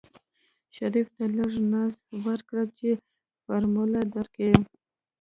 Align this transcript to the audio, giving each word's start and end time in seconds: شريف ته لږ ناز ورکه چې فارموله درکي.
شريف 0.75 1.07
ته 1.15 1.25
لږ 1.37 1.53
ناز 1.71 1.93
ورکه 2.25 2.59
چې 2.77 2.89
فارموله 3.43 4.01
درکي. 4.13 4.51